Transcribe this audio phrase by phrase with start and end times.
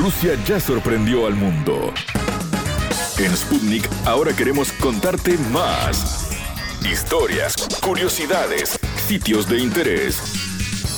[0.00, 1.92] Rusia ya sorprendió al mundo.
[3.18, 6.30] En Sputnik ahora queremos contarte más.
[6.90, 10.16] Historias, curiosidades, sitios de interés,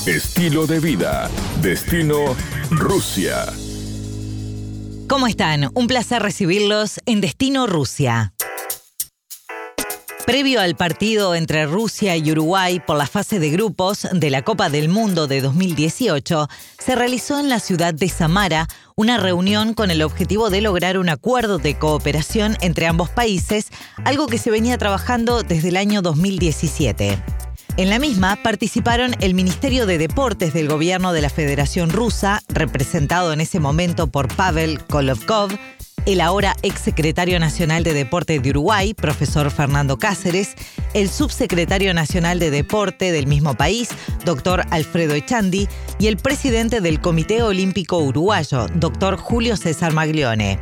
[0.06, 1.28] estilo de vida,
[1.60, 2.36] destino
[2.70, 3.46] Rusia.
[5.08, 5.68] ¿Cómo están?
[5.74, 8.32] Un placer recibirlos en Destino Rusia.
[10.26, 14.70] Previo al partido entre Rusia y Uruguay por la fase de grupos de la Copa
[14.70, 18.68] del Mundo de 2018, se realizó en la ciudad de Samara
[19.02, 23.66] una reunión con el objetivo de lograr un acuerdo de cooperación entre ambos países,
[24.04, 27.20] algo que se venía trabajando desde el año 2017.
[27.78, 33.32] En la misma participaron el Ministerio de Deportes del Gobierno de la Federación Rusa, representado
[33.32, 35.50] en ese momento por Pavel Kolovkov,
[36.06, 40.54] el ahora exsecretario nacional de Deporte de Uruguay, profesor Fernando Cáceres,
[40.94, 43.90] el subsecretario nacional de Deporte del mismo país,
[44.24, 50.58] doctor Alfredo Echandi, y el presidente del Comité Olímpico Uruguayo, doctor Julio César Maglione.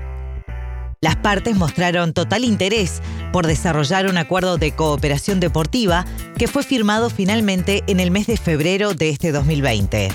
[1.00, 3.00] Las partes mostraron total interés
[3.32, 6.04] por desarrollar un acuerdo de cooperación deportiva
[6.36, 10.10] que fue firmado finalmente en el mes de febrero de este 2020.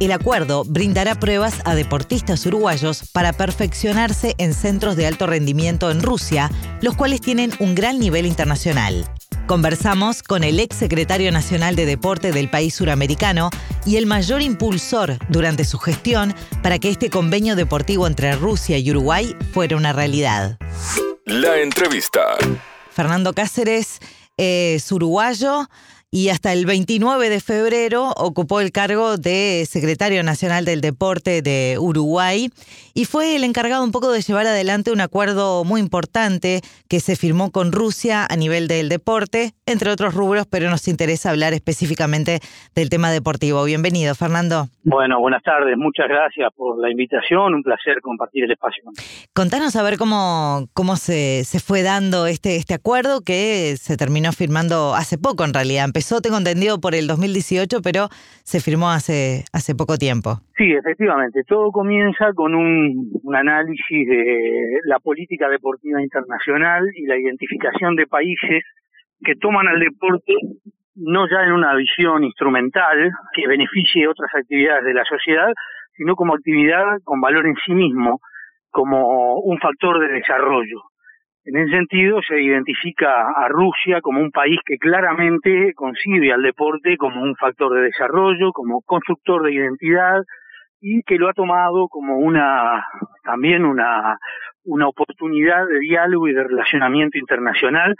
[0.00, 6.02] El acuerdo brindará pruebas a deportistas uruguayos para perfeccionarse en centros de alto rendimiento en
[6.02, 9.04] Rusia, los cuales tienen un gran nivel internacional.
[9.46, 13.50] Conversamos con el ex secretario nacional de deporte del país suramericano
[13.84, 18.90] y el mayor impulsor durante su gestión para que este convenio deportivo entre Rusia y
[18.90, 20.58] Uruguay fuera una realidad.
[21.26, 22.36] La entrevista.
[22.90, 23.98] Fernando Cáceres
[24.36, 25.68] es uruguayo
[26.14, 31.78] y hasta el 29 de febrero ocupó el cargo de secretario nacional del deporte de
[31.80, 32.50] Uruguay
[32.92, 37.16] y fue el encargado un poco de llevar adelante un acuerdo muy importante que se
[37.16, 42.40] firmó con Rusia a nivel del deporte, entre otros rubros, pero nos interesa hablar específicamente
[42.74, 43.64] del tema deportivo.
[43.64, 44.68] Bienvenido, Fernando.
[44.84, 48.82] Bueno, buenas tardes, muchas gracias por la invitación, un placer compartir el espacio.
[49.32, 54.30] Contanos a ver cómo, cómo se, se fue dando este, este acuerdo que se terminó
[54.32, 58.08] firmando hace poco en realidad empezó, tengo entendido, por el 2018, pero
[58.44, 60.40] se firmó hace, hace poco tiempo.
[60.56, 61.42] Sí, efectivamente.
[61.46, 68.06] Todo comienza con un, un análisis de la política deportiva internacional y la identificación de
[68.06, 68.64] países
[69.24, 70.34] que toman al deporte
[70.94, 75.52] no ya en una visión instrumental que beneficie otras actividades de la sociedad,
[75.96, 78.20] sino como actividad con valor en sí mismo,
[78.70, 80.82] como un factor de desarrollo.
[81.44, 86.96] En ese sentido, se identifica a Rusia como un país que claramente concibe al deporte
[86.96, 90.22] como un factor de desarrollo, como constructor de identidad
[90.80, 92.84] y que lo ha tomado como una
[93.24, 94.18] también una
[94.64, 97.96] una oportunidad de diálogo y de relacionamiento internacional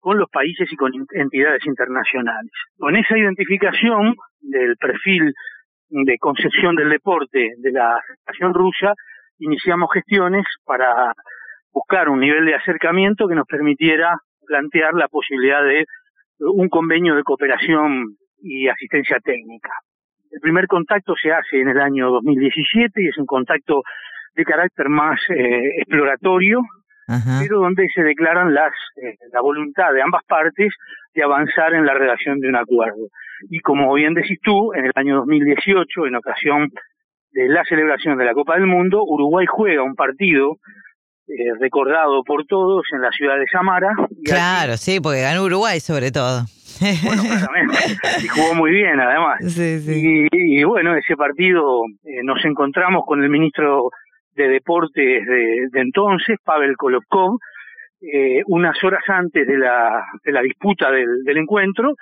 [0.00, 2.50] con los países y con entidades internacionales.
[2.78, 5.34] Con esa identificación del perfil
[5.90, 8.94] de concepción del deporte de la Federación Rusa,
[9.38, 11.12] iniciamos gestiones para
[11.76, 14.16] buscar un nivel de acercamiento que nos permitiera
[14.46, 15.84] plantear la posibilidad de
[16.38, 19.72] un convenio de cooperación y asistencia técnica.
[20.30, 23.82] El primer contacto se hace en el año 2017 y es un contacto
[24.34, 26.62] de carácter más eh, exploratorio,
[27.40, 30.74] pero donde se declaran las eh, la voluntad de ambas partes
[31.14, 33.08] de avanzar en la redacción de un acuerdo.
[33.50, 36.70] Y como bien decís tú, en el año 2018, en ocasión
[37.32, 40.56] de la celebración de la Copa del Mundo, Uruguay juega un partido
[41.28, 43.88] eh, recordado por todos en la ciudad de Samara.
[44.24, 46.44] claro, sí, porque ganó Uruguay sobre todo.
[46.80, 47.22] Bueno,
[48.22, 49.40] y jugó muy bien además.
[49.58, 53.90] Y, bueno, ese partido eh, nos encontramos con el ministro
[54.34, 57.38] de Deportes de, entonces, Pavel Kolovkov,
[58.02, 61.94] eh, unas horas antes de la, de la disputa del, del encuentro,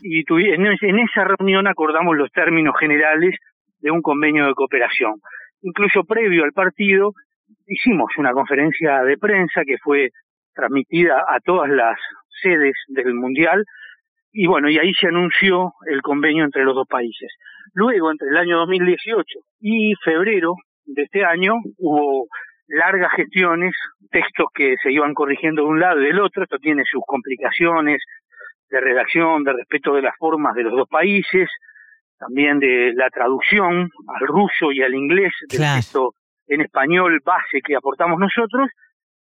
[0.00, 3.36] y en, en esa reunión acordamos los términos generales
[3.80, 5.14] de un convenio de cooperación.
[5.62, 7.12] Incluso previo al partido,
[7.66, 10.10] hicimos una conferencia de prensa que fue
[10.54, 11.98] transmitida a todas las
[12.42, 13.64] sedes del Mundial
[14.32, 17.32] y bueno, y ahí se anunció el convenio entre los dos países.
[17.74, 19.24] Luego, entre el año 2018
[19.60, 22.26] y febrero de este año, hubo
[22.68, 23.74] largas gestiones,
[24.10, 28.00] textos que se iban corrigiendo de un lado y del otro, esto tiene sus complicaciones
[28.70, 31.48] de redacción, de respeto de las formas de los dos países,
[32.18, 36.14] también de la traducción al ruso y al inglés del texto
[36.50, 38.68] en español base que aportamos nosotros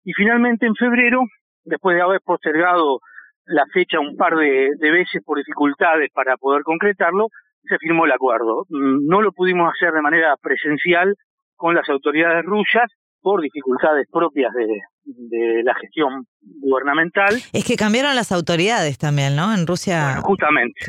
[0.05, 1.23] y finalmente en febrero,
[1.65, 2.99] después de haber postergado
[3.47, 7.29] la fecha un par de, veces por dificultades para poder concretarlo,
[7.63, 8.67] se firmó el acuerdo.
[8.69, 11.15] Mm, no lo pudimos hacer de manera presencial
[11.55, 12.91] con las autoridades rusas
[13.21, 14.67] por dificultades propias de,
[15.05, 17.37] de la gestión gubernamental.
[17.53, 19.55] Es que cambiaron las autoridades también, ¿no?
[19.55, 20.17] En Rusia.
[20.23, 20.81] justamente,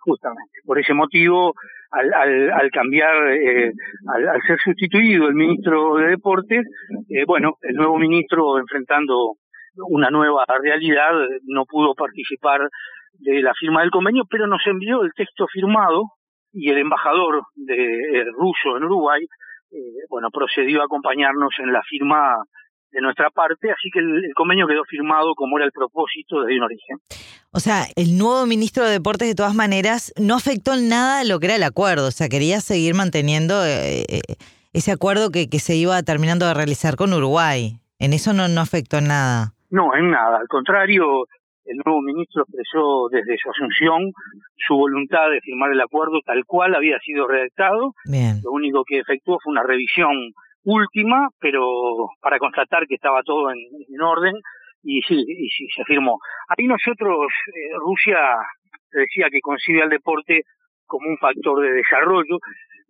[0.00, 0.50] justamente.
[0.64, 1.54] Por ese motivo
[1.90, 3.72] al, al, al cambiar, eh,
[4.08, 6.66] al, ser sustituido el ministro de Deportes,
[7.08, 9.34] eh, bueno, el nuevo ministro enfrentando
[9.88, 11.12] una nueva realidad
[11.44, 12.60] no pudo participar
[13.18, 16.04] de la firma del convenio, pero nos envió el texto firmado
[16.52, 19.22] y el embajador de eh, ruso en Uruguay,
[19.70, 22.36] eh, bueno, procedió a acompañarnos en la firma
[22.96, 26.56] de nuestra parte, así que el, el, convenio quedó firmado como era el propósito desde
[26.56, 26.96] un origen.
[27.52, 31.38] O sea, el nuevo ministro de Deportes de todas maneras no afectó en nada lo
[31.38, 34.06] que era el acuerdo, o sea, quería seguir manteniendo eh,
[34.72, 37.76] ese acuerdo que, que, se iba terminando de realizar con Uruguay.
[37.98, 39.52] En eso no, no afectó en nada.
[39.68, 41.26] No, en nada, al contrario,
[41.66, 44.12] el nuevo ministro expresó desde su asunción
[44.56, 47.92] su voluntad de firmar el acuerdo tal cual había sido redactado.
[48.06, 48.40] Bien.
[48.42, 50.32] Lo único que efectuó fue una revisión
[50.66, 51.62] última, pero
[52.20, 53.58] para constatar que estaba todo en,
[53.88, 54.34] en orden
[54.82, 56.18] y sí, y sí, se firmó.
[56.48, 58.18] Ahí nosotros, eh, Rusia
[58.92, 60.42] decía que concibe al deporte
[60.86, 62.38] como un factor de desarrollo.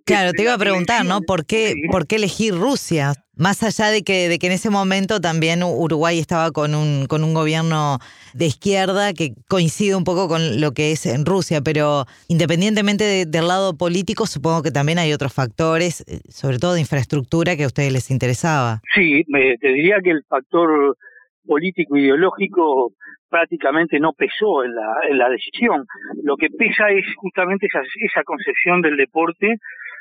[0.06, 1.20] Claro, te iba a preguntar, ¿no?
[1.20, 3.14] ¿Por qué, ¿por qué elegir Rusia?
[3.36, 7.24] Más allá de que, de que en ese momento también Uruguay estaba con un, con
[7.24, 7.98] un gobierno
[8.32, 13.26] de izquierda que coincide un poco con lo que es en Rusia, pero independientemente de,
[13.26, 17.64] del lado político, supongo que también hay otros factores, eh, sobre todo de infraestructura, que
[17.64, 18.82] a ustedes les interesaba.
[18.94, 20.96] Sí, me, te diría que el factor
[21.44, 22.92] político ideológico
[23.28, 25.84] prácticamente no pesó en la, en la decisión.
[26.22, 29.58] Lo que pesa es justamente esa, esa concepción del deporte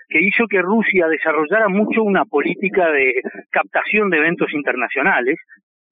[0.08, 3.22] que hizo que Rusia desarrollara mucho una política de
[3.52, 5.38] captación de eventos internacionales.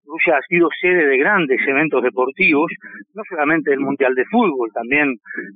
[0.05, 2.71] Rusia ha sido sede de grandes eventos deportivos,
[3.13, 5.09] no solamente el Mundial de Fútbol, también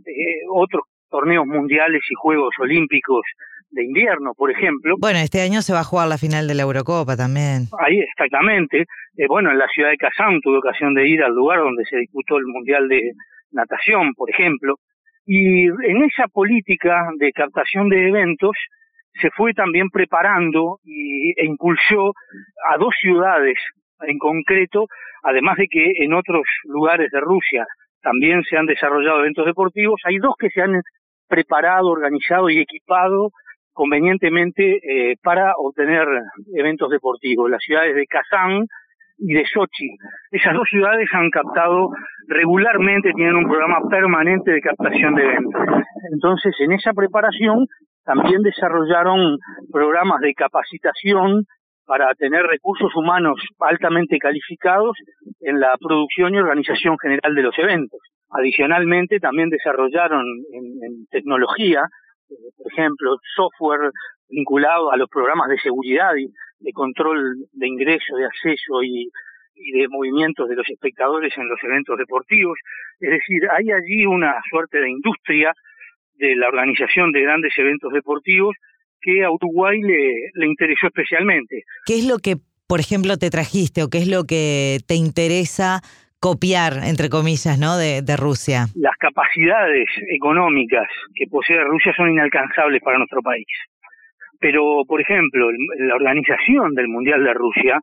[0.06, 3.22] eh, otros torneos mundiales y Juegos Olímpicos
[3.70, 4.96] de invierno, por ejemplo.
[5.00, 7.68] Bueno, este año se va a jugar la final de la Eurocopa también.
[7.80, 8.86] Ahí, exactamente.
[9.18, 11.98] Eh, bueno, en la ciudad de Kazán tuve ocasión de ir al lugar donde se
[11.98, 13.12] disputó el Mundial de
[13.52, 14.76] Natación, por ejemplo.
[15.30, 18.56] Y en esa política de captación de eventos
[19.22, 22.14] se fue también preparando y, e impulsó
[22.72, 23.58] a dos ciudades
[24.08, 24.86] en concreto,
[25.24, 27.66] además de que en otros lugares de Rusia
[28.02, 30.82] también se han desarrollado eventos deportivos, hay dos que se han
[31.28, 33.32] preparado, organizado y equipado
[33.74, 36.08] convenientemente eh, para obtener
[36.56, 37.52] eventos deportivos.
[37.52, 38.66] Las ciudades de Kazán
[39.20, 39.90] y de Sochi.
[40.32, 41.90] Esas dos ciudades han captado
[42.28, 45.62] regularmente, tienen un programa permanente de captación de eventos.
[46.12, 47.66] Entonces, en esa preparación
[48.04, 49.38] también desarrollaron
[49.72, 51.44] programas de capacitación
[51.86, 54.98] para tener recursos humanos altamente calificados
[55.40, 58.00] en la producción y organización general de los eventos.
[58.30, 61.84] Adicionalmente, también desarrollaron en, en tecnología,
[62.30, 63.92] eh, por ejemplo, software
[64.30, 66.28] vinculado a los programas de seguridad y
[66.60, 69.10] de control de ingreso, de acceso y,
[69.60, 72.58] y de movimientos de los espectadores en los eventos deportivos.
[73.00, 75.54] Es decir, hay allí una suerte de industria
[76.16, 78.56] de la organización de grandes eventos deportivos
[79.02, 81.64] que a Uruguay le, le interesó especialmente.
[81.86, 82.38] ¿Qué es lo que,
[82.68, 85.82] por ejemplo, te trajiste o qué es lo que te interesa
[86.20, 87.78] copiar, entre comillas, ¿no?
[87.78, 88.66] De, de, Rusia.
[88.76, 93.46] Las capacidades económicas que posee Rusia son inalcanzables para nuestro país.
[94.40, 95.50] Pero, por ejemplo,
[95.80, 97.80] la organización del Mundial de Rusia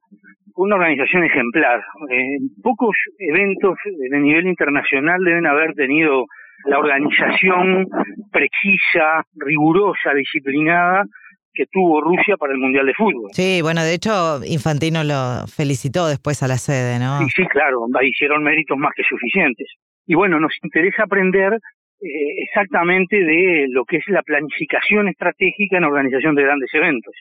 [0.56, 1.80] una organización ejemplar.
[2.10, 6.26] Eh, pocos eventos de nivel internacional deben haber tenido
[6.66, 7.86] la organización
[8.32, 11.04] precisa, rigurosa, disciplinada
[11.52, 13.30] que tuvo Rusia para el Mundial de Fútbol.
[13.32, 17.18] Sí, bueno, de hecho, Infantino lo felicitó después a la sede, ¿no?
[17.20, 19.68] Sí, sí, claro, hicieron méritos más que suficientes.
[20.06, 25.84] Y bueno, nos interesa aprender eh, exactamente de lo que es la planificación estratégica en
[25.84, 27.14] organización de grandes eventos.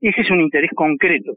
[0.00, 1.32] Ese es un interés concreto.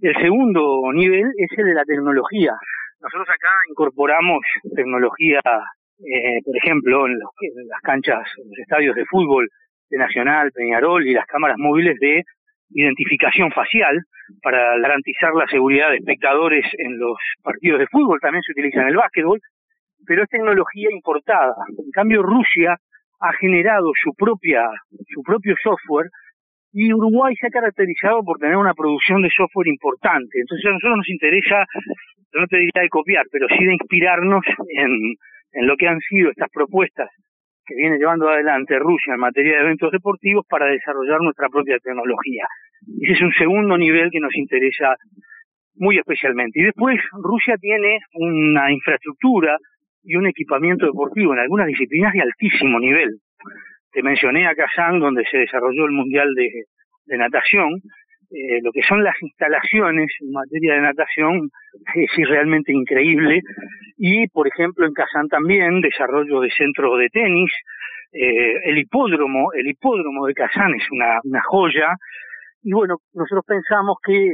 [0.00, 2.52] El segundo nivel es el de la tecnología.
[3.00, 4.40] Nosotros acá incorporamos
[4.74, 9.48] tecnología, eh, por ejemplo, en, los, en las canchas, en los estadios de fútbol
[9.90, 12.22] de Nacional, Peñarol y las cámaras móviles de
[12.70, 14.02] identificación facial
[14.42, 18.88] para garantizar la seguridad de espectadores en los partidos de fútbol, también se utiliza en
[18.88, 19.40] el básquetbol,
[20.06, 21.54] pero es tecnología importada.
[21.78, 22.76] En cambio, Rusia
[23.20, 24.68] ha generado su propia,
[25.14, 26.10] su propio software
[26.72, 30.40] y Uruguay se ha caracterizado por tener una producción de software importante.
[30.40, 31.64] Entonces a nosotros nos interesa,
[32.34, 35.14] no te diría de copiar, pero sí de inspirarnos en,
[35.52, 37.08] en lo que han sido estas propuestas
[37.68, 42.46] que viene llevando adelante Rusia en materia de eventos deportivos para desarrollar nuestra propia tecnología.
[43.02, 44.96] Ese es un segundo nivel que nos interesa
[45.74, 46.60] muy especialmente.
[46.60, 49.56] Y después Rusia tiene una infraestructura
[50.02, 53.20] y un equipamiento deportivo en algunas disciplinas de altísimo nivel.
[53.92, 56.64] Te mencioné a Kazán, donde se desarrolló el Mundial de,
[57.16, 57.80] Natación.
[58.30, 61.50] Eh, lo que son las instalaciones en materia de natación
[61.94, 63.40] es realmente increíble.
[63.96, 67.50] Y, por ejemplo, en Kazán también, desarrollo de centros de tenis,
[68.12, 71.96] eh, el hipódromo, el hipódromo de Kazán es una, una joya,
[72.62, 74.32] y bueno, nosotros pensamos que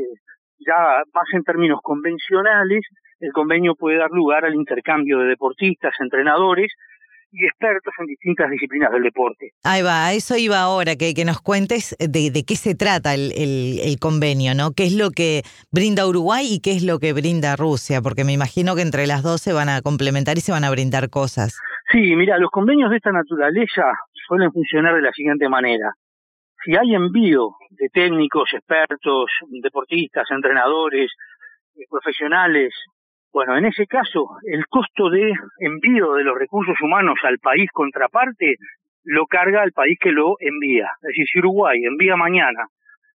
[0.58, 2.80] ya más en términos convencionales,
[3.20, 6.72] el convenio puede dar lugar al intercambio de deportistas, entrenadores,
[7.34, 9.50] y expertos en distintas disciplinas del deporte.
[9.64, 13.14] Ahí va, a eso iba ahora, que, que nos cuentes de, de qué se trata
[13.14, 14.70] el, el, el, convenio, ¿no?
[14.70, 18.00] ¿Qué es lo que brinda Uruguay y qué es lo que brinda Rusia?
[18.00, 20.70] Porque me imagino que entre las dos se van a complementar y se van a
[20.70, 21.58] brindar cosas.
[21.90, 23.84] Sí, mira, los convenios de esta naturaleza
[24.26, 25.92] suelen funcionar de la siguiente manera.
[26.64, 31.10] Si hay envío de técnicos, expertos, deportistas, entrenadores,
[31.76, 32.72] eh, profesionales
[33.34, 38.54] bueno, en ese caso, el costo de envío de los recursos humanos al país contraparte
[39.02, 40.88] lo carga al país que lo envía.
[41.02, 42.64] Es decir, si Uruguay envía mañana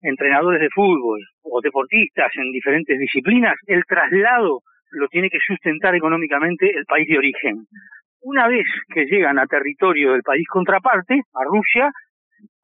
[0.01, 6.67] entrenadores de fútbol o deportistas en diferentes disciplinas, el traslado lo tiene que sustentar económicamente
[6.75, 7.67] el país de origen.
[8.21, 11.91] Una vez que llegan a territorio del país contraparte, a Rusia,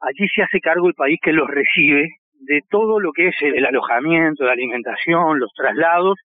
[0.01, 2.07] allí se hace cargo el país que los recibe
[2.39, 6.17] de todo lo que es el alojamiento, la alimentación, los traslados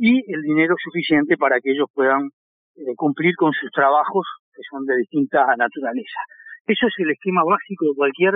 [0.00, 2.30] y el dinero suficiente para que ellos puedan
[2.76, 6.20] eh, cumplir con sus trabajos que son de distinta naturaleza.
[6.66, 8.32] Eso es el esquema básico de cualquier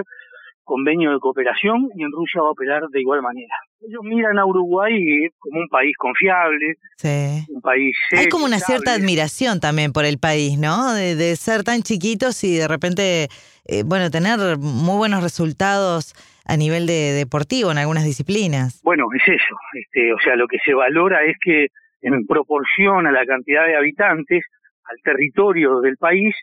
[0.65, 3.55] convenio de cooperación y en Rusia va a operar de igual manera.
[3.81, 7.45] Ellos miran a Uruguay como un país confiable, sí.
[7.49, 7.97] un país...
[8.17, 10.95] Hay como una cierta admiración también por el país, ¿no?
[10.95, 13.29] De, de ser tan chiquitos y de repente,
[13.67, 16.15] eh, bueno, tener muy buenos resultados
[16.47, 18.81] a nivel de deportivo en algunas disciplinas.
[18.83, 19.57] Bueno, es eso.
[19.75, 21.69] Este, o sea, lo que se valora es que
[22.03, 24.45] en proporción a la cantidad de habitantes,
[24.85, 26.35] al territorio del país,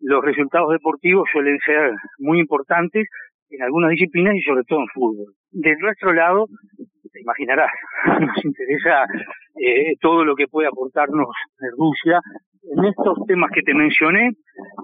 [0.00, 3.06] los resultados deportivos suelen ser muy importantes
[3.52, 5.34] en algunas disciplinas y sobre todo en fútbol.
[5.50, 6.46] De nuestro lado,
[7.12, 7.70] te imaginarás,
[8.20, 9.04] nos interesa
[9.60, 11.28] eh, todo lo que puede aportarnos
[11.76, 12.20] Rusia
[12.62, 14.30] en estos temas que te mencioné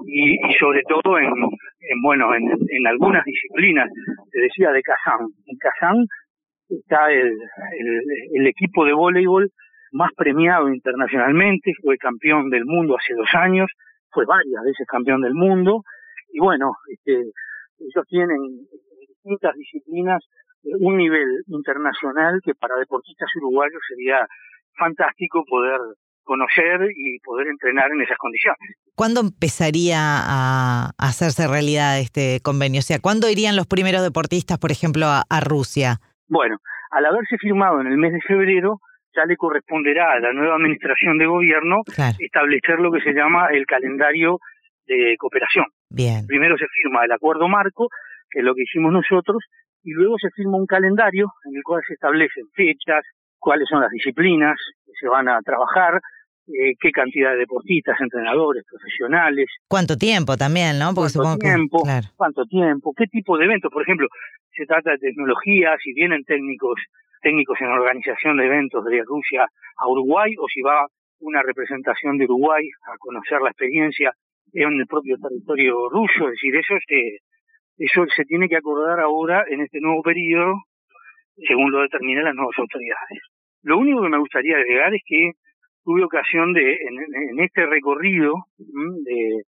[0.06, 3.88] y, y sobre todo en, en bueno en, en, algunas disciplinas
[4.30, 6.04] te decía de Kazán en Kazán
[6.68, 7.28] está el,
[7.78, 8.02] el,
[8.34, 9.50] el equipo de voleibol
[9.92, 13.70] más premiado internacionalmente fue campeón del mundo hace dos años
[14.10, 15.82] fue varias veces campeón del mundo
[16.32, 17.30] y bueno este,
[17.78, 20.22] ellos tienen en distintas disciplinas
[20.62, 24.26] un nivel internacional que para deportistas uruguayos sería
[24.76, 25.78] fantástico poder
[26.24, 28.76] conocer y poder entrenar en esas condiciones.
[28.94, 32.80] ¿Cuándo empezaría a hacerse realidad este convenio?
[32.80, 36.00] O sea, ¿cuándo irían los primeros deportistas, por ejemplo, a, a Rusia?
[36.28, 36.58] Bueno,
[36.90, 38.80] al haberse firmado en el mes de febrero,
[39.16, 42.16] ya le corresponderá a la nueva administración de gobierno claro.
[42.18, 44.38] establecer lo que se llama el calendario
[44.86, 45.64] de cooperación.
[45.90, 46.26] Bien.
[46.26, 47.88] Primero se firma el acuerdo marco,
[48.30, 49.42] que es lo que hicimos nosotros,
[49.82, 53.04] y luego se firma un calendario en el cual se establecen fechas,
[53.38, 56.00] cuáles son las disciplinas que se van a trabajar,
[56.48, 59.46] eh, qué cantidad de deportistas, entrenadores, profesionales.
[59.68, 60.94] ¿Cuánto tiempo también, no?
[60.94, 61.78] Porque ¿Cuánto tiempo?
[61.78, 62.06] Que, claro.
[62.16, 62.94] ¿Cuánto tiempo?
[62.96, 63.70] ¿Qué tipo de eventos?
[63.70, 64.08] Por ejemplo,
[64.56, 66.80] se trata de tecnología, si vienen técnicos
[67.20, 70.86] técnicos en organización de eventos de Rusia a Uruguay o si va
[71.20, 74.12] una representación de Uruguay a conocer la experiencia
[74.52, 77.18] en el propio territorio ruso, es decir, eso se,
[77.78, 80.54] eso se tiene que acordar ahora en este nuevo periodo
[81.46, 83.20] según lo determinen las nuevas autoridades.
[83.62, 85.32] Lo único que me gustaría agregar es que
[85.84, 86.98] tuve ocasión de, en,
[87.30, 89.42] en este recorrido de,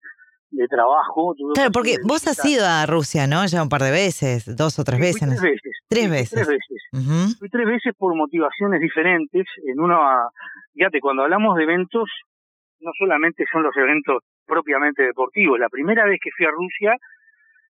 [0.52, 1.36] de trabajo.
[1.54, 3.46] Claro, porque vos has ido a Rusia, ¿no?
[3.46, 5.30] Ya un par de veces, dos o tres veces.
[5.30, 5.72] Tres veces.
[5.90, 6.30] Tres veces.
[6.32, 6.80] Tres veces.
[6.94, 7.40] Uh -huh.
[7.40, 9.46] Fui tres veces por motivaciones diferentes.
[9.66, 10.30] En una,
[10.74, 12.10] fíjate, cuando hablamos de eventos,
[12.80, 15.60] no solamente son los eventos propiamente deportivos.
[15.60, 16.96] La primera vez que fui a Rusia,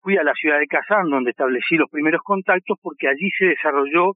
[0.02, 4.14] fui a la ciudad de Kazán, donde establecí los primeros contactos, porque allí se desarrolló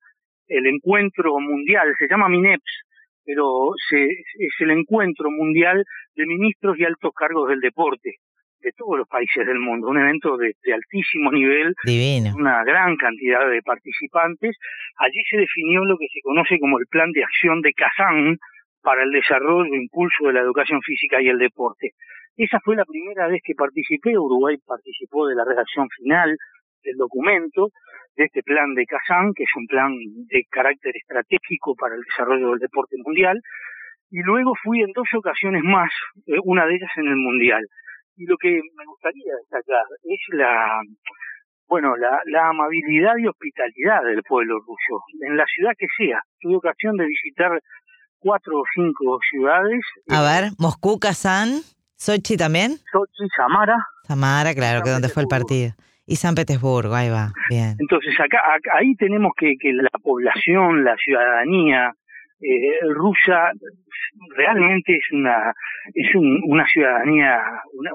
[0.48, 2.84] el encuentro mundial, se llama MINEPS,
[3.26, 5.84] pero se, es el encuentro mundial
[6.16, 8.18] de ministros y altos cargos del deporte
[8.60, 12.32] de todos los países del mundo, un evento de, de altísimo nivel, Divino.
[12.36, 14.56] una gran cantidad de participantes.
[14.98, 18.38] Allí se definió lo que se conoce como el Plan de Acción de Kazán
[18.84, 21.92] para el desarrollo e impulso de la educación física y el deporte.
[22.36, 26.36] Esa fue la primera vez que participé, Uruguay participó de la redacción final
[26.84, 27.70] del documento,
[28.16, 29.92] de este plan de Kazán, que es un plan
[30.28, 33.40] de carácter estratégico para el desarrollo del deporte mundial,
[34.12, 35.90] y luego fui en dos ocasiones más,
[36.28, 37.66] eh, una de ellas en el Mundial.
[38.16, 40.82] Y lo que me gustaría destacar es la,
[41.68, 46.22] bueno, la, la amabilidad y hospitalidad del pueblo ruso, en la ciudad que sea.
[46.40, 47.60] Tuve ocasión de visitar
[48.24, 49.82] cuatro o cinco ciudades.
[50.10, 51.62] A ver, Moscú, Kazán,
[51.96, 52.78] Sochi también.
[52.92, 53.76] Sochi, Samara.
[54.04, 55.74] Samara, claro, San que donde fue el partido.
[56.06, 57.76] Y San Petersburgo, ahí va, bien.
[57.80, 61.94] Entonces acá, acá ahí tenemos que, que la población, la ciudadanía,
[62.42, 63.52] eh, Rusia
[64.36, 65.54] realmente es una
[65.94, 67.40] es una ciudadanía,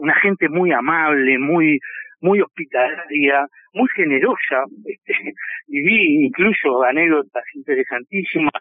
[0.00, 1.78] una, gente muy amable, muy
[2.20, 4.64] muy hospitalaria, muy generosa.
[4.86, 5.12] Este,
[5.68, 8.52] y vi incluso anécdotas interesantísimas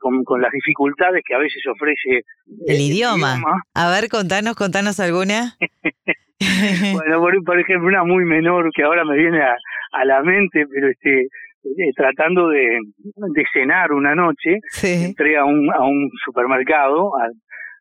[0.00, 2.24] con, con, las dificultades que a veces ofrece
[2.66, 3.40] el, idioma.
[3.74, 5.56] A ver, contanos, contanos alguna.
[6.92, 9.54] bueno, por, ejemplo, una muy menor que ahora me viene a,
[9.92, 11.28] a la mente, pero este
[11.64, 17.12] eh, tratando de, de, cenar una noche, entré a un, a un supermercado,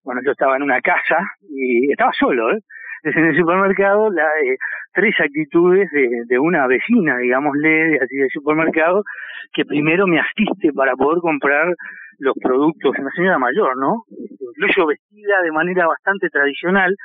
[0.03, 1.17] bueno, yo estaba en una casa
[1.49, 2.59] y estaba solo, ¿eh?
[3.03, 4.55] en el supermercado la, eh,
[4.93, 9.03] tres actitudes de, de, una vecina, digámosle, de, así de supermercado,
[9.51, 11.73] que primero me asiste para poder comprar
[12.19, 14.03] los productos, una señora mayor, ¿no?
[14.09, 16.95] Incluso vestida de manera bastante tradicional,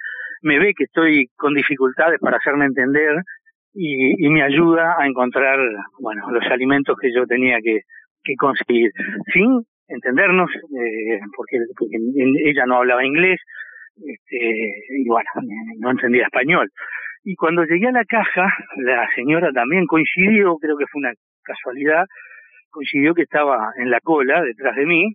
[0.42, 3.22] me ve que estoy con dificultades para hacerme entender
[3.74, 5.58] y, y me ayuda a encontrar,
[6.00, 7.80] bueno, los alimentos que yo tenía que,
[8.22, 8.90] que conseguir,
[9.32, 11.96] sin entendernos, eh, porque, porque
[12.44, 13.40] ella no hablaba inglés,
[13.96, 15.28] este, y bueno,
[15.78, 16.68] no entendía español.
[17.24, 21.12] Y cuando llegué a la caja, la señora también coincidió, creo que fue una
[21.48, 22.04] casualidad,
[22.70, 25.14] coincidió que estaba en la cola detrás de mí,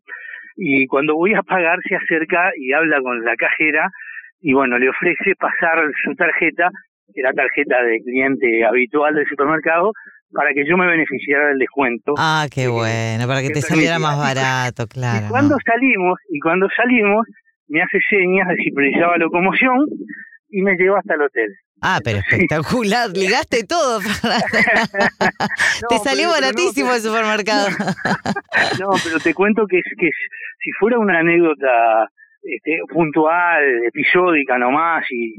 [0.58, 3.90] y cuando voy a pagar se acerca y habla con la cajera,
[4.42, 6.70] y bueno, le ofrece pasar su tarjeta,
[7.14, 9.92] que era tarjeta de cliente habitual del supermercado,
[10.34, 12.14] para que yo me beneficiara del descuento.
[12.18, 15.28] Ah, qué bueno, para que te saliera más barato, claro.
[15.28, 17.26] Y cuando salimos, y cuando salimos,
[17.68, 19.86] me hace señas de si precisaba locomoción
[20.50, 21.50] y me lleva hasta el hotel.
[21.84, 24.00] Ah, pero espectacular, ligaste todo.
[25.90, 27.68] te salió baratísimo el supermercado.
[28.80, 30.10] no, pero te cuento que, es, que
[30.60, 32.08] si fuera una anécdota
[32.42, 35.36] este, puntual, episódica nomás, y,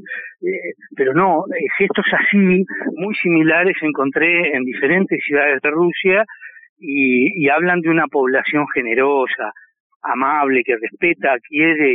[0.47, 1.45] eh, pero no,
[1.79, 2.65] gestos así,
[2.97, 6.25] muy similares, encontré en diferentes ciudades de Rusia
[6.79, 9.53] y, y hablan de una población generosa,
[10.05, 11.95] amable, que respeta, quiere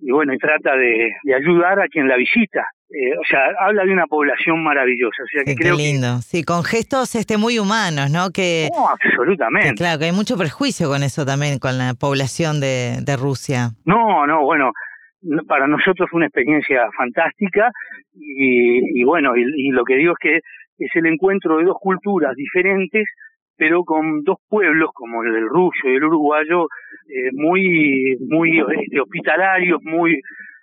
[0.00, 2.66] y, bueno, y trata de, ayudar a quien la visita.
[2.92, 5.22] Eh, o sea, habla de una población maravillosa.
[5.22, 6.18] O sea, que qué lindo.
[6.22, 8.30] Sí, con gestos este, muy humanos, ¿no?
[8.30, 9.74] Que, no, absolutamente.
[9.74, 13.70] claro, que hay mucho prejuicio con eso también, con la población de, de Rusia.
[13.84, 14.72] No, no, bueno,
[15.46, 17.70] para nosotros fue una experiencia fantástica
[18.12, 20.36] y, y bueno, y, lo que digo es que
[20.84, 23.06] es el encuentro de dos culturas diferentes
[23.56, 26.64] pero con dos pueblos como el del ruso y el uruguayo
[27.08, 30.18] eh, muy muy este, hospitalarios, muy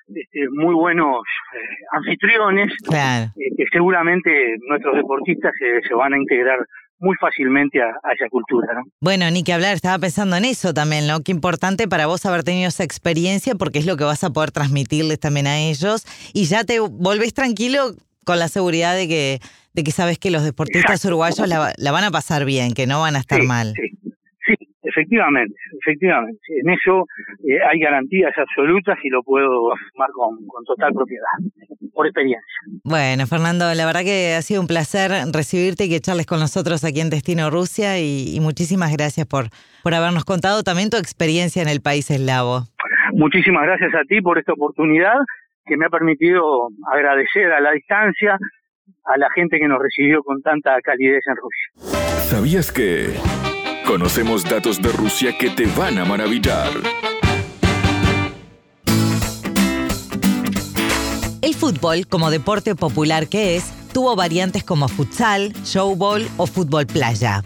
[0.08, 1.22] este, muy buenos
[1.54, 1.58] eh,
[1.92, 6.60] anfitriones, eh, que seguramente nuestros deportistas se, van a integrar
[7.00, 8.68] muy fácilmente a, esa cultura.
[8.74, 8.84] ¿no?
[9.02, 11.22] Bueno, ni que hablar, estaba pensando en eso también, ¿no?
[11.22, 14.52] Qué importante para vos haber tenido esa experiencia porque es lo que vas a poder
[14.52, 17.92] transmitirles también a ellos y ya te volvés tranquilo
[18.26, 19.40] con la seguridad de que
[19.78, 23.16] de que sabes que los deportistas uruguayos la, van a pasar bien, que no van
[23.16, 23.74] a estar mal.
[23.76, 25.54] Sí, efectivamente,
[25.86, 26.42] efectivamente.
[26.64, 27.06] En eso
[27.48, 31.26] eh, hay garantías absolutas y lo puedo afirmar con, total propiedad,
[31.94, 32.46] por experiencia.
[32.84, 36.84] Bueno, Fernando, la verdad que ha sido un placer recibirte y que charles con nosotros
[36.84, 39.46] aquí en Destino Rusia y, y muchísimas gracias por,
[39.84, 42.64] por habernos contado también tu experiencia en el país eslavo.
[43.14, 45.16] Muchísimas gracias a ti por esta oportunidad
[45.66, 48.38] que me ha permitido agradecer a la distancia
[49.06, 51.92] a la gente que nos recibió con tanta calidez en Rusia.
[52.30, 53.14] ¿Sabías que
[53.86, 56.72] conocemos datos de Rusia que te van a maravillar?
[61.48, 67.42] El fútbol, como deporte popular que es, tuvo variantes como futsal, showball o fútbol playa.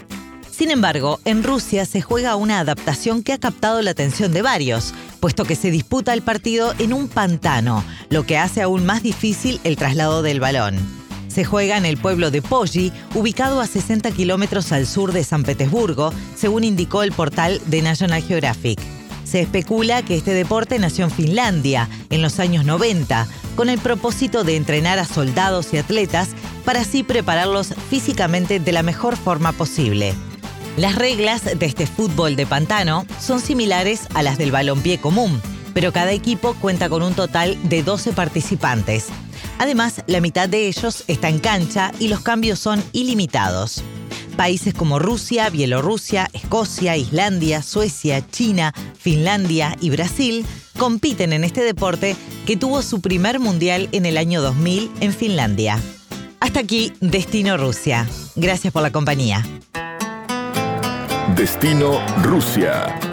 [0.50, 4.92] Sin embargo, en Rusia se juega una adaptación que ha captado la atención de varios,
[5.20, 9.60] puesto que se disputa el partido en un pantano, lo que hace aún más difícil
[9.62, 10.80] el traslado del balón.
[11.28, 15.44] Se juega en el pueblo de Poggi, ubicado a 60 kilómetros al sur de San
[15.44, 18.80] Petersburgo, según indicó el portal de National Geographic.
[19.32, 24.44] Se especula que este deporte nació en Finlandia en los años 90, con el propósito
[24.44, 26.28] de entrenar a soldados y atletas
[26.66, 30.12] para así prepararlos físicamente de la mejor forma posible.
[30.76, 35.40] Las reglas de este fútbol de pantano son similares a las del balompié común,
[35.72, 39.06] pero cada equipo cuenta con un total de 12 participantes,
[39.58, 43.82] Además, la mitad de ellos está en cancha y los cambios son ilimitados.
[44.32, 50.44] Países como Rusia, Bielorrusia, Escocia, Islandia, Suecia, China, Finlandia y Brasil
[50.78, 52.16] compiten en este deporte
[52.46, 55.78] que tuvo su primer mundial en el año 2000 en Finlandia.
[56.40, 58.08] Hasta aquí, Destino Rusia.
[58.34, 59.46] Gracias por la compañía.
[61.36, 63.11] Destino Rusia.